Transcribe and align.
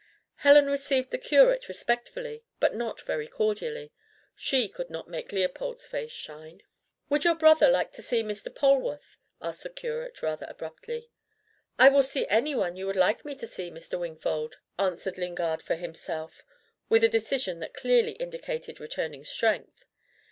Helen 0.37 0.65
received 0.65 1.11
the 1.11 1.19
curate 1.19 1.67
respectfully, 1.67 2.43
but 2.59 2.73
not 2.73 2.99
very 3.01 3.27
cordially: 3.27 3.91
SHE 4.35 4.69
could 4.69 4.89
not 4.89 5.07
make 5.07 5.31
Leopold's 5.31 5.87
face 5.87 6.09
shine! 6.11 6.63
"Would 7.09 7.23
your 7.23 7.35
brother 7.35 7.69
like 7.69 7.91
to 7.91 8.01
see 8.01 8.23
Mr. 8.23 8.49
Polwarth?" 8.51 9.19
asked 9.43 9.61
the 9.61 9.69
curate 9.69 10.23
rather 10.23 10.47
abruptly. 10.49 11.11
"I 11.77 11.89
will 11.89 12.01
see 12.01 12.25
anyone 12.29 12.75
you 12.75 12.87
would 12.87 12.95
like 12.95 13.23
me 13.23 13.35
to 13.35 13.45
see. 13.45 13.69
Mr. 13.69 13.99
Wingfold," 13.99 14.55
answered 14.79 15.19
Lingard 15.19 15.61
for 15.61 15.75
himself, 15.75 16.43
with 16.89 17.03
a 17.03 17.07
decision 17.07 17.59
that 17.59 17.75
clearly 17.75 18.13
indicated 18.13 18.79
returning 18.79 19.23
strength. 19.23 19.85